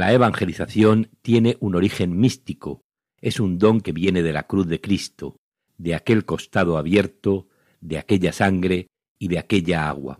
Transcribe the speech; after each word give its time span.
La 0.00 0.14
evangelización 0.14 1.10
tiene 1.20 1.58
un 1.60 1.74
origen 1.74 2.18
místico, 2.18 2.80
es 3.20 3.38
un 3.38 3.58
don 3.58 3.82
que 3.82 3.92
viene 3.92 4.22
de 4.22 4.32
la 4.32 4.46
cruz 4.46 4.66
de 4.66 4.80
Cristo, 4.80 5.36
de 5.76 5.94
aquel 5.94 6.24
costado 6.24 6.78
abierto, 6.78 7.48
de 7.82 7.98
aquella 7.98 8.32
sangre 8.32 8.86
y 9.18 9.28
de 9.28 9.38
aquella 9.38 9.90
agua. 9.90 10.18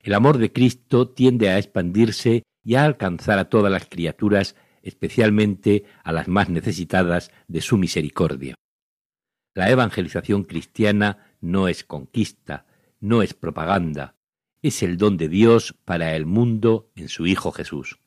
El 0.00 0.14
amor 0.14 0.38
de 0.38 0.50
Cristo 0.50 1.10
tiende 1.10 1.50
a 1.50 1.58
expandirse 1.58 2.44
y 2.64 2.76
a 2.76 2.86
alcanzar 2.86 3.38
a 3.38 3.50
todas 3.50 3.70
las 3.70 3.84
criaturas, 3.84 4.56
especialmente 4.80 5.84
a 6.04 6.10
las 6.10 6.26
más 6.26 6.48
necesitadas 6.48 7.32
de 7.48 7.60
su 7.60 7.76
misericordia. 7.76 8.54
La 9.54 9.68
evangelización 9.68 10.44
cristiana 10.44 11.36
no 11.42 11.68
es 11.68 11.84
conquista, 11.84 12.64
no 12.98 13.20
es 13.20 13.34
propaganda, 13.34 14.14
es 14.62 14.82
el 14.82 14.96
don 14.96 15.18
de 15.18 15.28
Dios 15.28 15.74
para 15.84 16.16
el 16.16 16.24
mundo 16.24 16.90
en 16.94 17.10
su 17.10 17.26
Hijo 17.26 17.52
Jesús. 17.52 17.98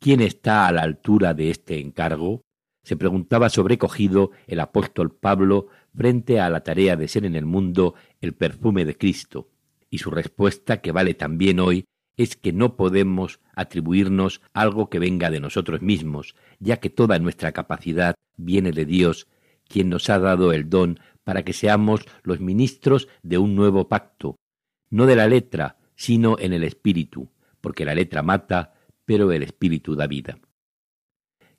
¿Quién 0.00 0.20
está 0.20 0.66
a 0.66 0.72
la 0.72 0.82
altura 0.82 1.34
de 1.34 1.50
este 1.50 1.78
encargo? 1.78 2.42
se 2.82 2.96
preguntaba 2.96 3.50
sobrecogido 3.50 4.30
el 4.46 4.60
apóstol 4.60 5.14
Pablo 5.14 5.68
frente 5.94 6.40
a 6.40 6.48
la 6.48 6.60
tarea 6.60 6.96
de 6.96 7.08
ser 7.08 7.24
en 7.24 7.36
el 7.36 7.44
mundo 7.44 7.94
el 8.20 8.34
perfume 8.34 8.84
de 8.84 8.96
Cristo, 8.96 9.50
y 9.90 9.98
su 9.98 10.10
respuesta, 10.10 10.80
que 10.80 10.92
vale 10.92 11.14
también 11.14 11.60
hoy, 11.60 11.84
es 12.16 12.36
que 12.36 12.52
no 12.52 12.76
podemos 12.76 13.40
atribuirnos 13.54 14.40
algo 14.52 14.88
que 14.88 14.98
venga 14.98 15.30
de 15.30 15.40
nosotros 15.40 15.82
mismos, 15.82 16.34
ya 16.58 16.78
que 16.78 16.90
toda 16.90 17.18
nuestra 17.18 17.52
capacidad 17.52 18.14
viene 18.36 18.72
de 18.72 18.84
Dios, 18.84 19.28
quien 19.68 19.88
nos 19.88 20.10
ha 20.10 20.18
dado 20.18 20.52
el 20.52 20.68
don 20.68 21.00
para 21.24 21.44
que 21.44 21.52
seamos 21.52 22.06
los 22.22 22.40
ministros 22.40 23.08
de 23.22 23.38
un 23.38 23.54
nuevo 23.54 23.88
pacto, 23.88 24.36
no 24.90 25.06
de 25.06 25.16
la 25.16 25.28
letra, 25.28 25.78
sino 25.94 26.38
en 26.38 26.52
el 26.52 26.64
espíritu, 26.64 27.30
porque 27.60 27.84
la 27.84 27.94
letra 27.94 28.22
mata, 28.22 28.74
pero 29.10 29.32
el 29.32 29.42
Espíritu 29.42 29.96
da 29.96 30.06
vida. 30.06 30.38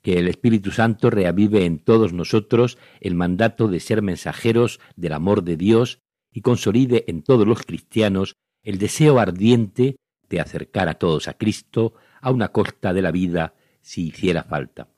Que 0.00 0.18
el 0.18 0.26
Espíritu 0.26 0.70
Santo 0.70 1.10
reavive 1.10 1.66
en 1.66 1.80
todos 1.80 2.14
nosotros 2.14 2.78
el 3.02 3.14
mandato 3.14 3.68
de 3.68 3.78
ser 3.78 4.00
mensajeros 4.00 4.80
del 4.96 5.12
amor 5.12 5.44
de 5.44 5.58
Dios 5.58 5.98
y 6.32 6.40
consolide 6.40 7.04
en 7.08 7.22
todos 7.22 7.46
los 7.46 7.60
cristianos 7.64 8.36
el 8.62 8.78
deseo 8.78 9.18
ardiente 9.18 9.96
de 10.30 10.40
acercar 10.40 10.88
a 10.88 10.94
todos 10.94 11.28
a 11.28 11.34
Cristo 11.34 11.92
a 12.22 12.30
una 12.30 12.48
costa 12.48 12.94
de 12.94 13.02
la 13.02 13.10
vida 13.10 13.54
si 13.82 14.06
hiciera 14.06 14.44
falta. 14.44 14.88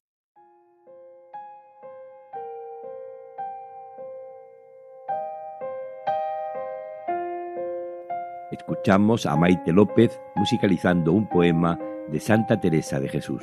Escuchamos 8.53 9.27
a 9.27 9.35
Maite 9.35 9.73
López 9.73 10.21
musicalizando 10.37 11.11
un 11.11 11.29
poema 11.29 11.77
de 12.09 12.21
Santa 12.21 12.61
Teresa 12.61 13.01
de 13.01 13.09
Jesús. 13.09 13.43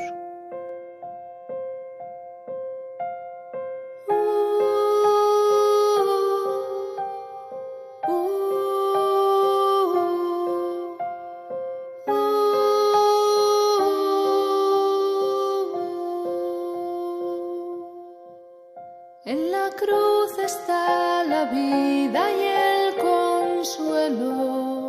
En 19.23 19.51
la 19.51 19.69
cruz 19.77 20.37
está 20.43 21.23
la 21.23 21.45
vida 21.45 22.31
y 22.31 22.43
el 22.43 22.95
consuelo, 22.97 24.80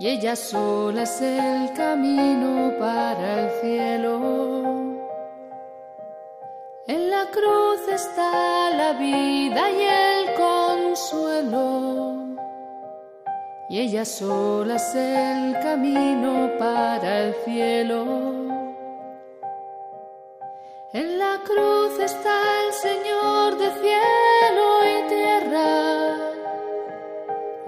y 0.00 0.06
ella 0.06 0.36
sola 0.36 1.02
es 1.02 1.20
el 1.20 1.72
camino 1.72 2.72
para 2.78 3.40
el 3.40 3.50
cielo. 3.60 4.20
En 6.86 7.10
la 7.10 7.26
cruz 7.30 7.80
está 7.92 8.70
la 8.70 8.92
vida 8.92 9.70
y 9.70 9.82
el 9.82 10.34
consuelo, 10.34 12.14
y 13.68 13.80
ella 13.80 14.04
sola 14.04 14.76
es 14.76 14.94
el 14.94 15.58
camino 15.60 16.52
para 16.58 17.24
el 17.24 17.34
cielo. 17.44 18.06
En 20.92 21.18
la 21.18 21.40
cruz 21.44 21.98
está 21.98 22.66
el 22.66 22.72
Señor 22.72 23.58
de 23.58 23.70
cielo 23.82 24.77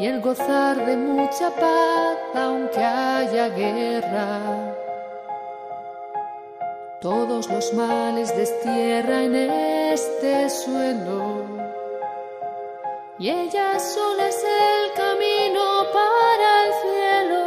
y 0.01 0.07
el 0.07 0.21
gozar 0.23 0.87
de 0.87 0.97
mucha 0.97 1.51
paz 1.51 2.17
aunque 2.35 2.83
haya 2.83 3.49
guerra. 3.51 4.75
Todos 7.03 7.49
los 7.51 7.75
males 7.75 8.35
destierra 8.35 9.25
en 9.25 9.35
este 9.35 10.49
suelo 10.49 11.45
y 13.19 13.29
ella 13.29 13.79
sola 13.79 14.29
es 14.29 14.43
el 14.43 14.93
camino 14.95 15.65
para 15.93 16.49
el 16.65 16.73
cielo. 16.83 17.45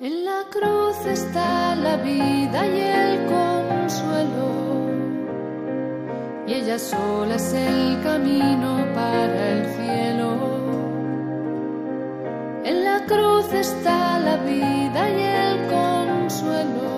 En 0.00 0.24
la 0.26 0.44
cruz 0.50 1.06
está 1.06 1.74
la 1.74 1.96
vida 1.96 2.66
y 2.66 2.80
el 2.80 3.26
consuelo, 3.26 4.57
y 6.48 6.54
ella 6.54 6.78
sola 6.78 7.34
es 7.34 7.52
el 7.52 8.02
camino 8.02 8.86
para 8.94 9.48
el 9.52 9.66
cielo. 9.76 10.30
En 12.64 12.84
la 12.84 13.04
cruz 13.04 13.52
está 13.52 14.18
la 14.18 14.36
vida 14.38 15.10
y 15.10 15.22
el 15.44 15.56
consuelo, 15.76 16.90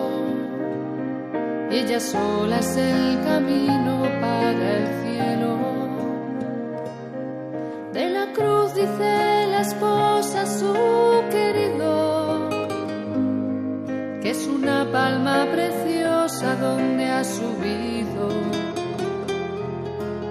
y 1.69 1.79
ella 1.79 1.99
sola 1.99 2.59
es 2.61 2.77
el 2.77 3.21
camino 3.25 4.03
para 4.21 4.67
el 4.79 4.87
cielo. 5.03 5.59
De 7.93 8.09
la 8.09 8.33
cruz 8.33 8.73
dice 8.75 9.47
la 9.51 9.63
esposa 9.63 10.47
su 10.47 10.75
querido 11.29 12.49
que 14.23 14.31
es 14.31 14.47
una 14.47 14.87
palma 14.93 15.47
preciosa 15.51 16.55
donde 16.57 17.05
ha 17.11 17.25
subido 17.25 18.70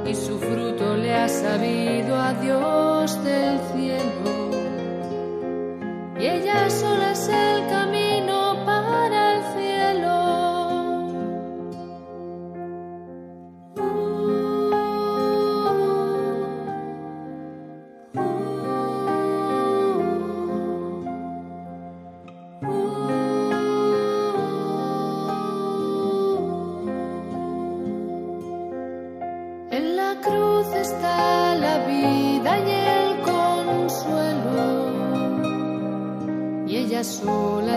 y 0.10 0.16
su 0.16 0.40
fruto 0.40 0.96
le 0.98 1.14
ha 1.14 1.30
sabido 1.30 2.16
a 2.16 2.34
Dios 2.34 3.24
del 3.24 3.60
cielo. 3.72 4.49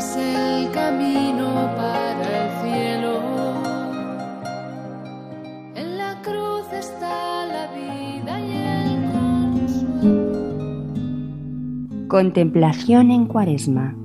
Es 0.02 0.16
el 0.16 0.70
camino 0.72 1.48
para 1.76 2.44
el 2.44 2.50
cielo. 2.62 3.20
En 5.76 5.98
la 5.98 6.20
cruz 6.22 6.66
está 6.72 7.46
la 7.46 7.66
vida 7.72 8.40
y 8.40 8.52
el 8.80 9.12
consuelo. 9.60 10.48
Contemplación 12.08 13.10
en 13.10 13.26
Cuaresma. 13.26 14.01